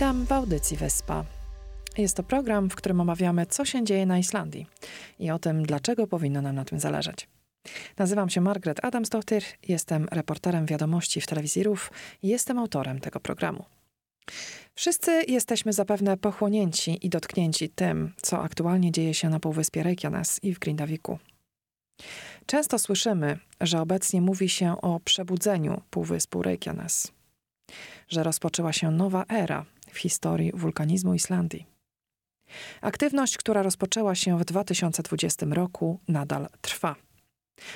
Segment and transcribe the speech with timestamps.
[0.00, 1.24] Witam w audycji Wyspa.
[1.98, 4.66] Jest to program, w którym omawiamy, co się dzieje na Islandii
[5.18, 7.28] i o tym, dlaczego powinno nam na tym zależeć.
[7.98, 11.90] Nazywam się Margaret Adamsdottir, jestem reporterem wiadomości w telewizji RUF
[12.22, 13.64] i jestem autorem tego programu.
[14.74, 20.54] Wszyscy jesteśmy zapewne pochłonięci i dotknięci tym, co aktualnie dzieje się na Półwyspie Reykjanes i
[20.54, 21.18] w Grindaviku.
[22.46, 27.12] Często słyszymy, że obecnie mówi się o przebudzeniu Półwyspu Reykjanes,
[28.08, 31.66] że rozpoczęła się nowa era w historii wulkanizmu Islandii.
[32.80, 36.96] Aktywność, która rozpoczęła się w 2020 roku, nadal trwa.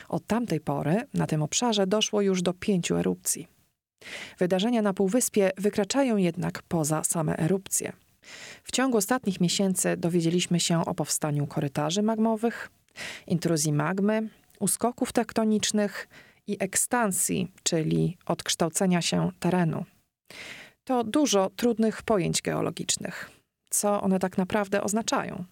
[0.09, 3.49] Od tamtej pory na tym obszarze doszło już do pięciu erupcji.
[4.39, 7.93] Wydarzenia na Półwyspie wykraczają jednak poza same erupcje.
[8.65, 12.71] W ciągu ostatnich miesięcy dowiedzieliśmy się o powstaniu korytarzy magmowych,
[13.27, 14.29] intruzji magmy,
[14.61, 16.09] uskoków tektonicznych
[16.47, 19.85] i ekstansji, czyli odkształcenia się terenu.
[20.85, 23.31] To dużo trudnych pojęć geologicznych.
[23.71, 25.45] Co one tak naprawdę oznaczają?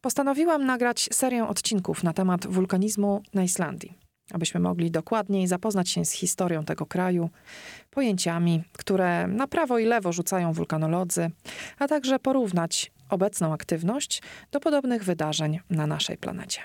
[0.00, 3.98] Postanowiłam nagrać serię odcinków na temat wulkanizmu na Islandii,
[4.32, 7.30] abyśmy mogli dokładniej zapoznać się z historią tego kraju,
[7.90, 11.30] pojęciami, które na prawo i lewo rzucają wulkanolodzy,
[11.78, 16.60] a także porównać obecną aktywność do podobnych wydarzeń na naszej planecie.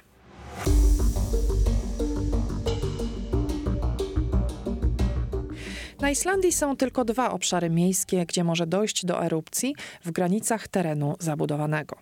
[6.01, 11.15] Na Islandii są tylko dwa obszary miejskie, gdzie może dojść do erupcji w granicach terenu
[11.19, 11.95] zabudowanego.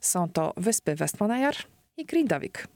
[0.00, 1.54] Są to wyspy Westmannaeyjar
[1.96, 2.68] i Grindavik.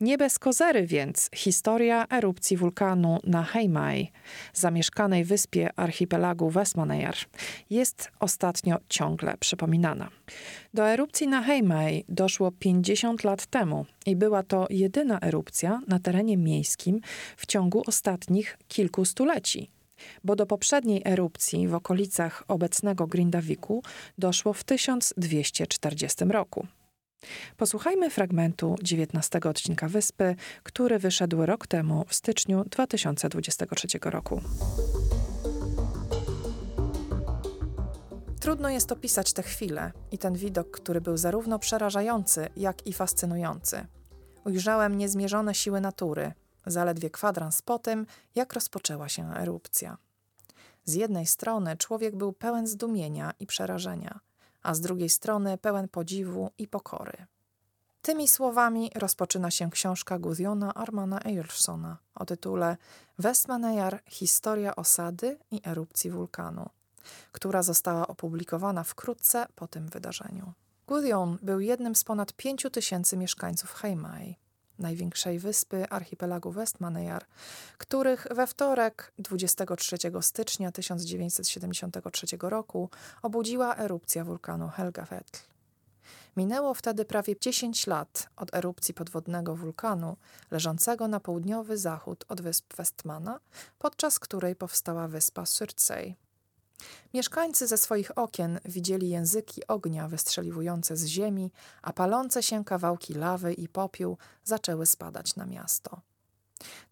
[0.00, 4.12] Nie bez kozery więc historia erupcji wulkanu na Heimai,
[4.52, 7.16] zamieszkanej wyspie archipelagu Westmannaeyjar,
[7.70, 10.08] jest ostatnio ciągle przypominana.
[10.74, 16.36] Do erupcji na Heimai doszło 50 lat temu i była to jedyna erupcja na terenie
[16.36, 17.00] miejskim
[17.36, 19.70] w ciągu ostatnich kilku stuleci
[20.24, 23.82] bo do poprzedniej erupcji w okolicach obecnego Grindaviku
[24.18, 26.66] doszło w 1240 roku.
[27.56, 34.40] Posłuchajmy fragmentu 19 odcinka Wyspy, który wyszedł rok temu w styczniu 2023 roku.
[38.40, 43.86] Trudno jest opisać tę chwilę i ten widok, który był zarówno przerażający, jak i fascynujący.
[44.44, 46.32] Ujrzałem niezmierzone siły natury,
[46.66, 49.96] zaledwie kwadrans po tym, jak rozpoczęła się erupcja.
[50.84, 54.20] Z jednej strony człowiek był pełen zdumienia i przerażenia,
[54.64, 57.26] a z drugiej strony pełen podziwu i pokory.
[58.02, 62.76] Tymi słowami rozpoczyna się książka Gudiona Armana Eyersona o tytule
[63.18, 66.68] Westmannaeyjar– Historia osady i erupcji wulkanu,
[67.32, 70.52] która została opublikowana wkrótce po tym wydarzeniu.
[70.86, 74.36] Gudion był jednym z ponad pięciu tysięcy mieszkańców Heimai,
[74.78, 77.24] największej wyspy archipelagu Westmannaeyjar,
[77.78, 82.90] których we wtorek 23 stycznia 1973 roku
[83.22, 85.24] obudziła erupcja wulkanu Helgafell.
[86.36, 90.16] Minęło wtedy prawie 10 lat od erupcji podwodnego wulkanu
[90.50, 93.40] leżącego na południowy zachód od wysp Westmana,
[93.78, 96.14] podczas której powstała wyspa Surtsey.
[97.14, 101.52] Mieszkańcy ze swoich okien widzieli języki ognia wystrzeliwujące z ziemi,
[101.82, 106.00] a palące się kawałki lawy i popiół zaczęły spadać na miasto.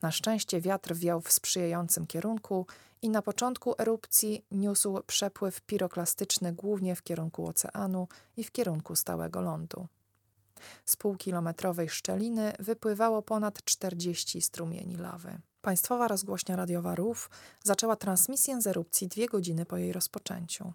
[0.03, 2.67] Na szczęście wiatr wiał w sprzyjającym kierunku
[3.03, 9.41] i na początku erupcji niósł przepływ piroklastyczny głównie w kierunku oceanu i w kierunku stałego
[9.41, 9.87] lądu.
[10.85, 15.39] Z półkilometrowej szczeliny wypływało ponad 40 strumieni lawy.
[15.63, 17.31] Państwowa rozgłośnia radiowa RUF
[17.65, 20.73] zaczęła transmisję z erupcji dwie godziny po jej rozpoczęciu.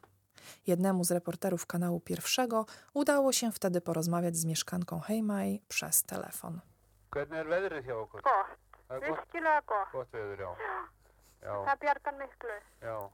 [0.68, 6.60] Jednemu z reporterów kanału pierwszego udało się wtedy porozmawiać z mieszkanką Heimai przez telefon.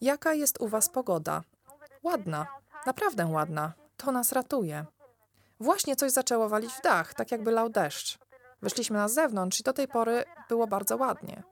[0.02, 1.42] Jaka jest u was pogoda?
[2.04, 2.48] Ładna,
[2.86, 3.74] naprawdę ładna.
[3.98, 4.86] To nas ratuje.
[5.60, 8.20] Właśnie coś zaczęło walić w dach, tak jakby lał deszcz.
[8.62, 11.44] Wyszliśmy na zewnątrz i do tej pory było bardzo ładnie.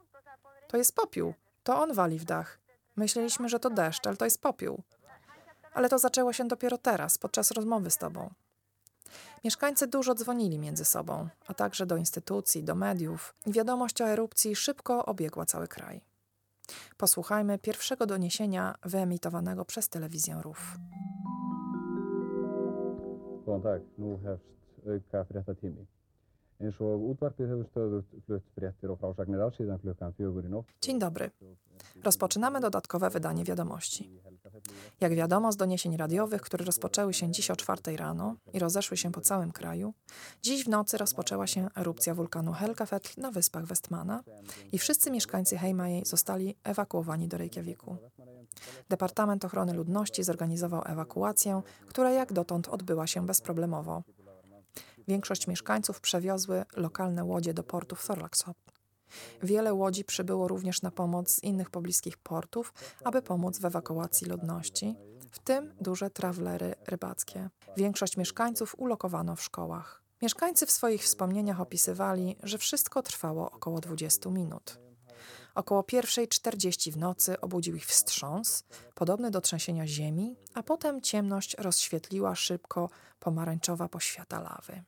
[0.72, 1.34] To jest popiół.
[1.64, 2.60] To on wali w dach.
[2.96, 4.84] Myśleliśmy, że to deszcz, ale to jest popiół.
[5.74, 8.30] Ale to zaczęło się dopiero teraz, podczas rozmowy z tobą.
[9.44, 13.36] Mieszkańcy dużo dzwonili między sobą, a także do instytucji, do mediów.
[13.48, 16.02] Wiadomość o erupcji szybko obiegła cały kraj.
[16.98, 20.78] Posłuchajmy pierwszego doniesienia wyemitowanego przez telewizję RUF.
[24.24, 24.46] Hefst
[24.88, 25.86] auka fréttatími.
[26.62, 30.70] Eins og útvarpið hefur stöðugt flutt fréttir og frásagnir af síðan klukkan fjögur í nótt.
[30.82, 31.32] Dzień dobry.
[32.04, 34.10] Rozpoczynamy dodatkowe wydanie wiadomości.
[35.02, 39.12] Jak wiadomo z doniesień radiowych, które rozpoczęły się dziś o czwartej rano i rozeszły się
[39.12, 39.94] po całym kraju,
[40.42, 44.24] dziś w nocy rozpoczęła się erupcja wulkanu Helgafell na wyspach Westmana
[44.72, 47.98] i wszyscy mieszkańcy Heimaey zostali ewakuowani do Reykjaviku.
[48.90, 54.04] Departament Ochrony Ludności zorganizował ewakuację, która jak dotąd odbyła się bezproblemowo.
[55.08, 58.54] Większość mieszkańców przewiozły lokalne łodzie do portu w.
[59.44, 64.96] Wiele łodzi przybyło również na pomoc z innych pobliskich portów, aby pomóc w ewakuacji ludności,
[65.32, 67.50] w tym duże trawlery rybackie.
[67.78, 70.02] Większość mieszkańców ulokowano w szkołach.
[70.22, 74.80] Mieszkańcy w swoich wspomnieniach opisywali, że wszystko trwało około 20 minut.
[75.56, 78.64] Około 1.40 w nocy obudził ich wstrząs,
[78.96, 82.90] podobny do trzęsienia ziemi, a potem ciemność rozświetliła szybko
[83.20, 84.84] pomarańczowa poświata lawy.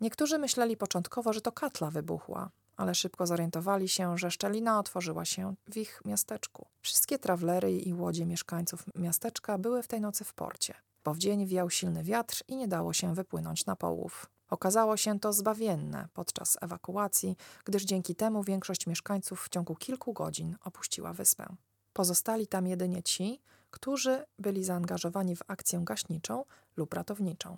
[0.00, 5.54] Niektórzy myśleli początkowo, że to katla wybuchła, ale szybko zorientowali się, że szczelina otworzyła się
[5.70, 6.66] w ich miasteczku.
[6.80, 11.46] Wszystkie trawlery i łodzie mieszkańców miasteczka były w tej nocy w porcie, bo w dzień
[11.46, 14.26] wiał silny wiatr i nie dało się wypłynąć na połów.
[14.50, 20.56] Okazało się to zbawienne podczas ewakuacji, gdyż dzięki temu większość mieszkańców w ciągu kilku godzin
[20.64, 21.56] opuściła wyspę.
[21.92, 23.40] Pozostali tam jedynie ci,
[23.70, 26.44] którzy byli zaangażowani w akcję gaśniczą
[26.76, 27.56] lub ratowniczą.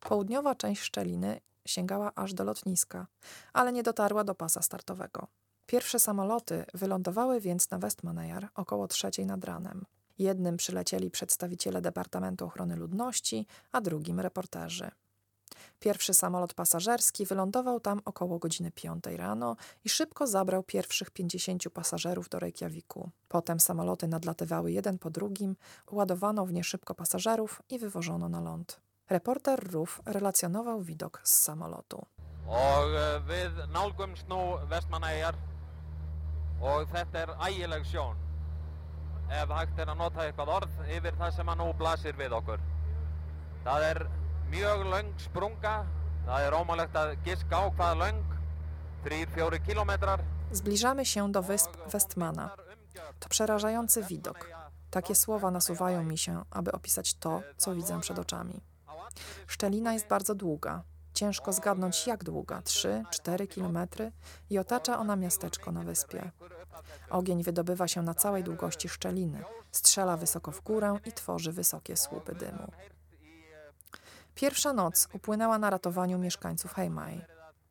[0.00, 3.06] Południowa część szczeliny sięgała aż do lotniska,
[3.52, 5.26] ale nie dotarła do pasa startowego.
[5.66, 9.84] Pierwsze samoloty wylądowały więc na Westmanejar około trzeciej nad ranem.
[10.18, 14.90] Jednym przylecieli przedstawiciele Departamentu Ochrony Ludności, a drugim reporterzy.
[15.80, 22.28] Pierwszy samolot pasażerski wylądował tam około godziny 5 rano i szybko zabrał pierwszych 50 pasażerów
[22.28, 23.10] do Reykjaviku.
[23.28, 25.56] Potem samoloty nadlatywały jeden po drugim,
[25.90, 28.80] ładowano w nie szybko pasażerów i wywożono na ląd.
[29.10, 32.06] Reporter RUF relacjonował widok z samolotu.
[32.48, 35.36] Og eh, við nálgumst nú Vestmannaeyjar
[36.60, 38.16] og þetta er ægileg sjón
[39.32, 42.60] ef hægt er að nota eitthvað orð yfir það sem að nú blasir við okkur.
[43.64, 44.02] Það er
[44.52, 45.74] mjög löng sprunga,
[46.28, 48.22] það er ómálegt að giska á hvað löng,
[49.04, 50.24] 3-4 kilometrar.
[50.52, 52.50] Zbliżamy się do wysp Westmana.
[53.20, 54.48] To przerażający widok.
[54.90, 58.60] Takie słowa nasuwają mi się, aby opisać to, co widzę przed oczami.
[59.46, 60.82] Szczelina jest bardzo długa.
[61.14, 64.12] Ciężko zgadnąć jak długa 3-4 kilometry
[64.50, 66.30] i otacza ona miasteczko na wyspie.
[67.10, 72.34] Ogień wydobywa się na całej długości szczeliny, strzela wysoko w górę i tworzy wysokie słupy
[72.34, 72.72] dymu.
[74.34, 77.24] Pierwsza noc upłynęła na ratowaniu mieszkańców Heimai.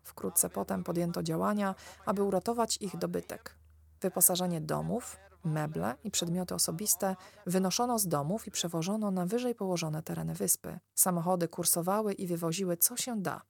[0.04, 1.76] Wkrótce potem podjęto działania,
[2.06, 3.56] aby uratować ich dobytek.
[4.02, 10.34] Wyposażenie domów, meble i przedmioty osobiste wynoszono z domów i przewożono na wyżej położone tereny
[10.34, 10.80] wyspy.
[10.96, 13.42] Samochody kursowały i wywoziły co się da.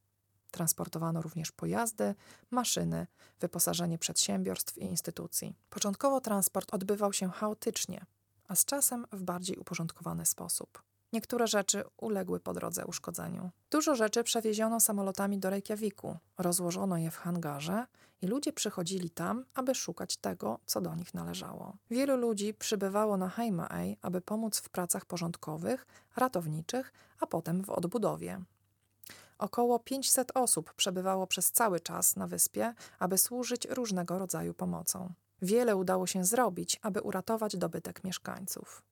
[0.52, 2.16] Transportowano również pojazdy,
[2.52, 3.08] maszyny,
[3.40, 5.56] wyposażenie przedsiębiorstw i instytucji.
[5.70, 8.06] Początkowo transport odbywał się chaotycznie,
[8.48, 10.87] a z czasem w bardziej uporządkowany sposób.
[11.14, 13.50] Niektóre rzeczy uległy po drodze uszkodzeniu.
[13.72, 17.86] Dużo rzeczy przewieziono samolotami do Reykjaviku, rozłożono je w hangarze
[18.22, 21.78] i ludzie przychodzili tam, aby szukać tego, co do nich należało.
[21.92, 28.42] Wielu ludzi przybywało na Heimaey, aby pomóc w pracach porządkowych, ratowniczych, a potem w odbudowie.
[29.38, 35.14] Około 500 osób przebywało przez cały czas na wyspie, aby służyć różnego rodzaju pomocą.
[35.42, 38.84] Wiele udało się zrobić, aby uratować dobytek mieszkańców.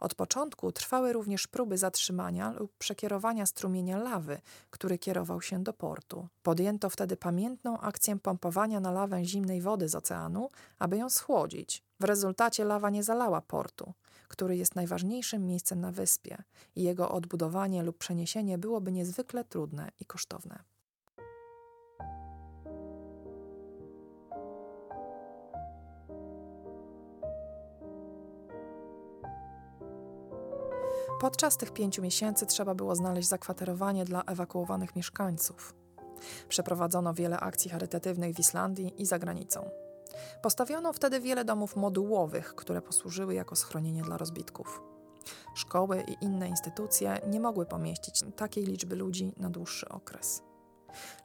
[0.00, 4.40] Od początku trwały również próby zatrzymania lub przekierowania strumienia lawy,
[4.70, 6.28] który kierował się do portu.
[6.42, 11.82] Podjęto wtedy pamiętną akcję pompowania na lawę zimnej wody z oceanu, aby ją schłodzić.
[12.00, 13.92] W rezultacie lawa nie zalała portu,
[14.28, 16.42] który jest najważniejszym miejscem na wyspie,
[16.76, 20.58] i jego odbudowanie lub przeniesienie byłoby niezwykle trudne i kosztowne.
[31.20, 35.74] Podczas tych pięciu miesięcy trzeba było znaleźć zakwaterowanie dla ewakuowanych mieszkańców.
[36.48, 39.70] Przeprowadzono wiele akcji charytatywnych w Islandii i za granicą.
[40.42, 44.82] Postawiono wtedy wiele domów modułowych, które posłużyły jako schronienie dla rozbitków.
[45.54, 50.42] Szkoły i inne instytucje nie mogły pomieścić takiej liczby ludzi na dłuższy okres.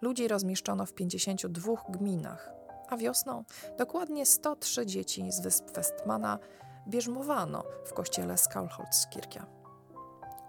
[0.02, 2.52] Ludzi rozmieszczono w 52 gminach,
[2.90, 3.44] a wiosną
[3.78, 6.40] dokładnie 103 dzieci z wysp Westmana
[6.88, 9.61] bierzmowano w kościele Skalholtskirkia.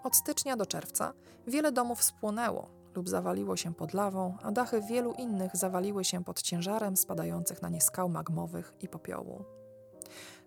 [0.02, 1.12] Od stycznia do czerwca
[1.46, 6.42] wiele domów spłonęło lub zawaliło się pod lawą, a dachy wielu innych zawaliły się pod
[6.42, 9.44] ciężarem spadających na nie skał magmowych i popiołu.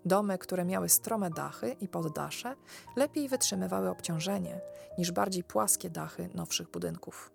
[0.05, 2.55] Domy, które miały strome dachy i poddasze,
[2.95, 4.61] lepiej wytrzymywały obciążenie
[4.97, 7.31] niż bardziej płaskie dachy nowszych budynków.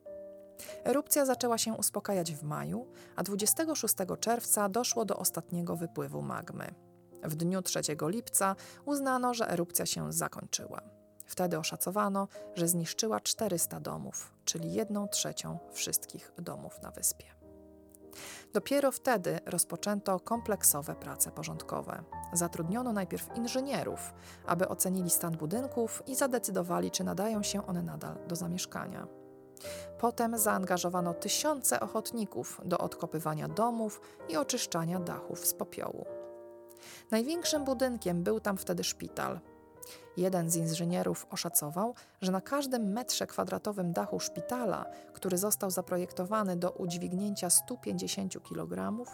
[0.84, 2.86] Erupcja zaczęła się uspokajać w maju,
[3.16, 6.74] a 26 czerwca doszło do ostatniego wypływu magmy.
[7.22, 11.00] W dniu 3 lipca uznano, że erupcja się zakończyła.
[11.30, 17.26] Wtedy oszacowano, że zniszczyła 400 domów, czyli 1 trzecią wszystkich domów na wyspie.
[18.52, 22.02] Dopiero wtedy rozpoczęto kompleksowe prace porządkowe.
[22.32, 24.14] Zatrudniono najpierw inżynierów,
[24.46, 29.06] aby ocenili stan budynków i zadecydowali, czy nadają się one nadal do zamieszkania.
[29.99, 36.06] Potem zaangażowano tysiące ochotników do odkopywania domów i oczyszczania dachów z popiołu.
[37.10, 39.40] Największym budynkiem był tam wtedy szpital.
[40.16, 46.70] Jeden z inżynierów oszacował, że na każdym metrze kwadratowym dachu szpitala, który został zaprojektowany do
[46.70, 49.04] udźwignięcia 150 kg,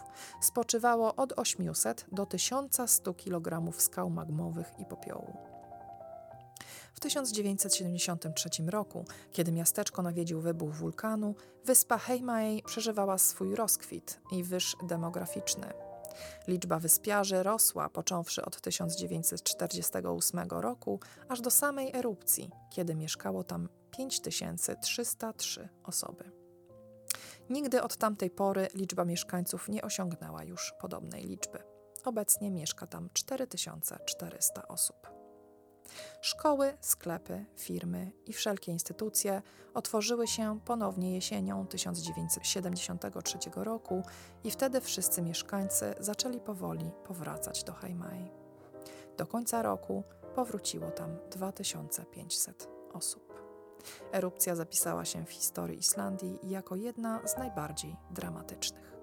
[0.41, 5.37] spoczywało od 800 do 1100 kg skał magmowych i popiołu.
[6.93, 14.75] W 1973 roku, kiedy miasteczko nawiedził wybuch wulkanu, wyspa Heimaey przeżywała swój rozkwit i wyż
[14.87, 15.86] demograficzny.
[16.47, 25.69] Liczba wyspiarzy rosła począwszy od 1948 roku aż do samej erupcji, kiedy mieszkało tam 5303
[25.83, 26.31] osoby.
[27.49, 31.59] Nigdy od tamtej pory liczba mieszkańców nie osiągnęła już podobnej liczby.
[32.05, 35.16] Obecnie mieszka tam 4400 osób.
[36.21, 39.41] Szkoły, sklepy, firmy i wszelkie instytucje
[39.73, 44.03] otworzyły się ponownie jesienią 1973 roku
[44.43, 48.31] i wtedy wszyscy mieszkańcy zaczęli powoli powracać do Haimai.
[49.17, 50.03] Do końca roku
[50.35, 53.27] powróciło tam 2500 osób.
[54.11, 58.97] Erupcja zapisała się w historii Islandii jako jedna z najbardziej dramatycznych.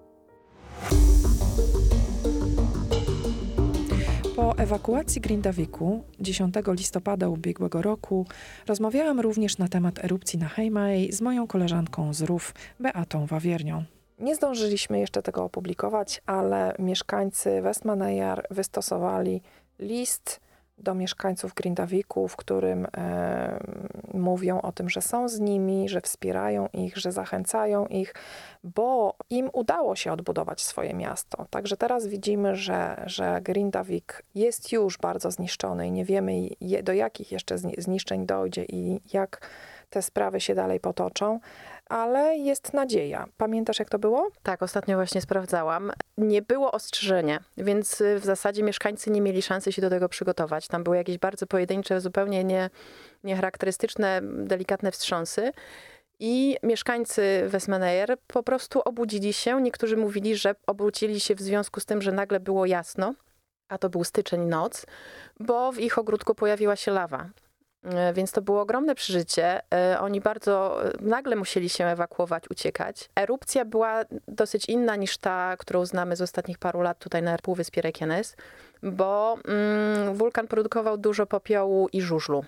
[4.35, 8.25] Po ewakuacji Grindaviku 10 listopada ubiegłego roku
[8.67, 13.83] rozmawiałam również na temat erupcji na Heimaey z moją koleżanką z RUF, Beatą Wawiernią.
[14.19, 19.41] Nie zdążyliśmy jeszcze tego opublikować, ale mieszkańcy Westmanejar wystosowali
[19.79, 20.39] list
[20.77, 23.59] do mieszkańców Grindaviku, w którym e,
[24.13, 28.15] mówią o tym, że są z nimi, że wspierają ich, że zachęcają ich,
[28.63, 31.45] bo im udało się odbudować swoje miasto.
[31.49, 36.31] Także teraz widzimy, że, że Grindavik jest już bardzo zniszczony i nie wiemy
[36.83, 39.49] do jakich jeszcze zniszczeń dojdzie i jak
[39.89, 41.39] te sprawy się dalej potoczą
[41.89, 43.27] ale jest nadzieja.
[43.37, 44.29] Pamiętasz, jak to było?
[44.43, 45.91] Tak, ostatnio właśnie sprawdzałam.
[46.17, 50.67] Nie było ostrzeżenia, więc y, w zasadzie mieszkańcy nie mieli szansy się do tego przygotować.
[50.67, 52.69] Tam były jakieś bardzo pojedyncze, zupełnie nie,
[53.23, 55.51] niecharakterystyczne, delikatne wstrząsy.
[56.19, 59.61] I mieszkańcy Westmaneyer po prostu obudzili się.
[59.61, 63.13] Niektórzy mówili, że obudzili się w związku z tym, że nagle było jasno,
[63.67, 64.85] a to był styczeń, noc,
[65.39, 67.29] bo w ich ogródku pojawiła się lawa.
[67.85, 69.61] E, więc to było ogromne przeżycie.
[69.73, 73.09] E, oni bardzo e, nagle musieli się ewakuować, uciekać.
[73.15, 77.81] Erupcja była dosyć inna niż ta, którą znamy z ostatnich paru lat tutaj na Półwyspie
[77.81, 78.35] Reykjanes,
[78.83, 82.45] bo mm, wulkan produkował dużo popiołu i żużlu.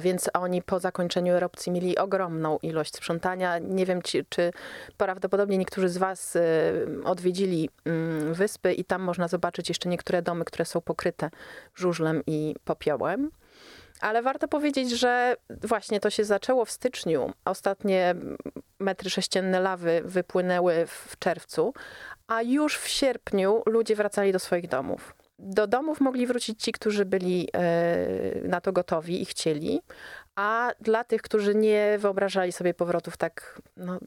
[0.00, 3.58] Więc oni po zakończeniu erupcji mieli ogromną ilość sprzątania.
[3.58, 4.52] Nie wiem, czy, czy
[4.96, 6.38] prawdopodobnie niektórzy z Was
[7.04, 11.30] odwiedzili mm, wyspy i tam można zobaczyć jeszcze niektóre domy, które są pokryte
[11.74, 13.30] żużlem i popiołem.
[14.00, 17.32] Ale warto powiedzieć, że właśnie to się zaczęło w styczniu.
[17.44, 18.14] Ostatnie
[18.78, 21.74] metry sześcienne lawy wypłynęły w czerwcu,
[22.26, 25.14] a już w sierpniu ludzie wracali do swoich domów.
[25.38, 29.82] Do domów mogli wrócić ci, którzy byli e, na to gotowi i chcieli,
[30.36, 33.98] a dla tych, którzy nie wyobrażali sobie powrotu w tak no,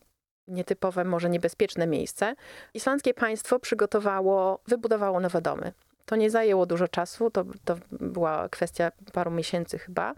[0.48, 2.36] nietypowe, może niebezpieczne miejsce,
[2.74, 5.74] islandzkie państwo przygotowało, wybudowało nowe domy.
[6.10, 10.14] To nie zajęło dużo czasu, to, to była kwestia paru miesięcy chyba.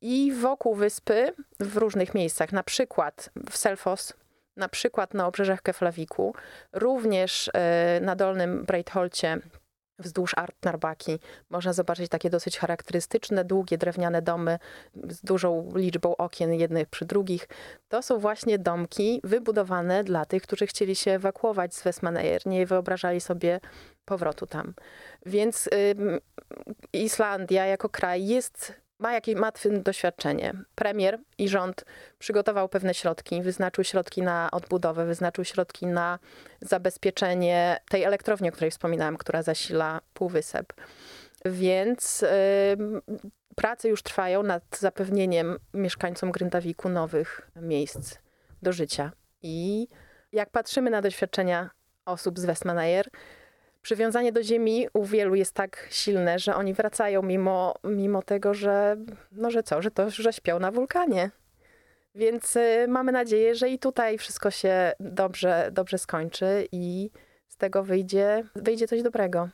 [0.00, 4.12] I wokół wyspy, w różnych miejscach, na przykład w Selfos,
[4.56, 6.34] na przykład na obrzeżach Keflawiku,
[6.72, 9.40] również e, na Dolnym Breitholcie
[9.98, 11.18] wzdłuż Artnarbaki
[11.50, 14.58] można zobaczyć takie dosyć charakterystyczne, długie drewniane domy
[15.08, 17.48] z dużą liczbą okien jednych przy drugich.
[17.88, 23.20] To są właśnie domki wybudowane dla tych, którzy chcieli się ewakuować z Westmaneyer, nie wyobrażali
[23.20, 23.60] sobie
[24.06, 24.74] powrotu tam.
[25.26, 25.70] Więc y,
[26.92, 30.52] Islandia jako kraj jest ma jakieś ma doświadczenie.
[30.74, 31.84] Premier i rząd
[32.18, 36.18] przygotował pewne środki, wyznaczył środki na odbudowę, wyznaczył środki na
[36.60, 40.72] zabezpieczenie tej elektrowni, o której wspominałam, która zasila Półwysep.
[41.44, 42.26] Więc y,
[43.56, 48.18] prace już trwają nad zapewnieniem mieszkańcom Gryndawiku nowych miejsc
[48.62, 49.12] do życia.
[49.42, 49.88] I
[50.32, 51.70] jak patrzymy na doświadczenia
[52.04, 53.08] osób z Westmaneyer,
[53.86, 58.96] przywiązanie do ziemi u wielu jest tak silne, że oni wracają mimo, mimo tego, że
[59.32, 61.30] no że co, że to, że śpią na wulkanie.
[62.14, 67.10] Więc y, mamy nadzieję, że i tutaj wszystko się dobrze, dobrze skończy i
[67.48, 69.48] z tego wyjdzie, wyjdzie coś dobrego.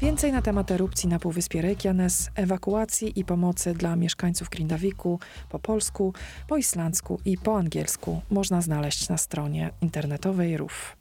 [0.00, 6.14] Więcej na temat erupcji na Półwyspie Reykjanes, ewakuacji i pomocy dla mieszkańców Grindawiku po polsku,
[6.48, 10.96] po islandzku i po angielsku można znaleźć na stronie internetowej RUF.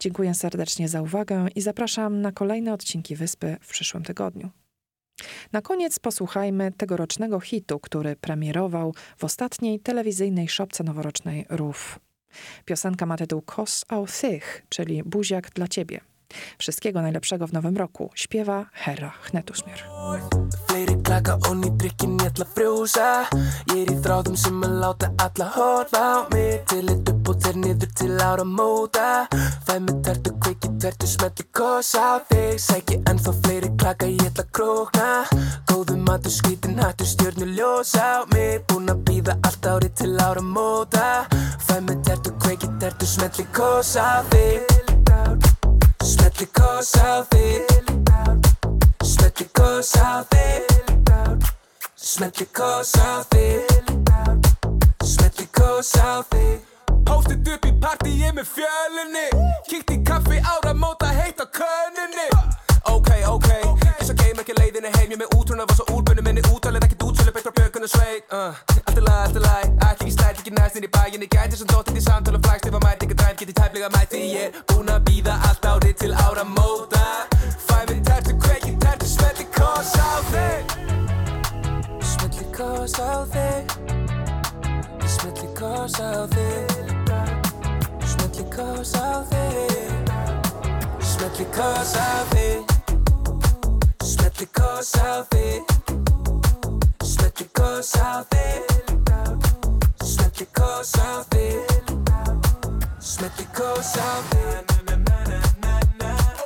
[0.00, 4.50] Dziękuję serdecznie za uwagę i zapraszam na kolejne odcinki Wyspy w przyszłym tygodniu.
[5.52, 11.98] Na koniec posłuchajmy tegorocznego hitu, który premierował w ostatniej telewizyjnej szopce noworocznej RUF.
[12.64, 16.00] Piosenka ma tytuł Kos au Thych, czyli Buziak dla ciebie.
[16.58, 18.10] Wszystkiego najlepszego w nowym roku.
[18.14, 19.82] Śpiewa Hera Hnetusmjör.
[20.68, 23.06] Fleiri klaka og ný drikkin ég ætla að frjósa
[23.72, 27.40] Ég er í þráðum sem að láta alla horfa á mig Til eitt upp og
[27.42, 29.06] þeir niður til ára móta
[29.66, 34.44] Fæ mig tertu, kveiki tertu, smelli kos á þig Sæki ennþá fleiri klaka, ég ætla
[34.44, 35.08] að krókna
[35.70, 40.44] Góðu matur, skrítin hattur, stjörnu ljós á mig Búin að býða allt árið til ára
[40.44, 41.26] móta
[41.66, 44.87] Fæ mig tertu, kveiki tertu, smelli kos á þig
[46.38, 47.66] because of it
[49.02, 50.72] Smet because of it
[51.96, 53.90] Smet because of it
[55.02, 56.62] Smet because of it
[57.08, 59.26] Póstið upp í partíið með fjölinni
[59.66, 62.28] Kíkt í kaffi ára móta heitt á könninni
[62.88, 63.48] Ok, ok,
[63.98, 65.10] þess að geim ekki leiðinni heim.
[65.12, 68.54] Ég með útrunna var svo úrbunni minni útalinn ekkert útsölu beitt frá bjökunni sveit uh,
[68.86, 71.98] Alltaf læg, alltaf læg, ætti ekki slætt, ekki næst inn í bæginni Gæti sem dóttið
[71.98, 73.07] í samtala flagstífa mæti
[73.38, 77.04] ekki dræm, geti tæplega mæti Ég búin að býða allt árið til ára móta.
[77.68, 80.62] Fæminn tertu, kveiki tertu, smelli kos á þig.
[82.02, 83.62] Smelli kos á þig.
[85.14, 86.66] Smelli kos á þig.
[88.10, 90.02] Smelli kos á þig.
[91.10, 92.60] Smelli kos á þig.
[94.02, 95.62] Smelli kos á þig.
[97.02, 98.62] Smelli kos á þig.
[100.02, 101.37] Smelli kos á þig
[103.18, 104.62] Smelli kos á þig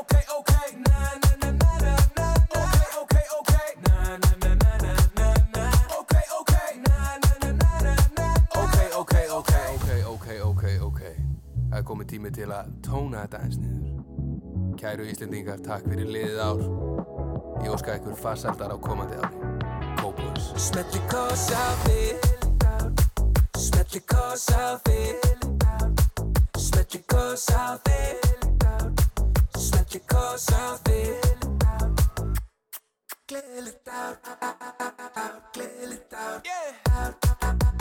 [0.01, 4.73] Okay, okay Na na na na na na Okay, okay, okay Na na na na
[4.81, 5.65] na na na
[6.01, 8.25] Okay, okay Na na na na na na
[8.65, 11.01] Okay, okay, okay Ok, ok, ok, ok.
[11.69, 13.93] Það er komið tími til að tóna þetta eins niður.
[14.81, 16.65] Kæru Íslendingar, takk fyrir liðið ár.
[17.67, 19.45] Ég óska ykkur farsældar á komandi ári.
[20.01, 20.53] Kópus.
[20.57, 22.17] Smelli kos á þig
[23.61, 25.42] Smelli kos á þig Smelli
[27.13, 28.21] kos á þig
[29.65, 31.45] Smelli kos á þig
[33.29, 34.17] Gleðilegt ár
[35.53, 37.72] Gleðilegt ár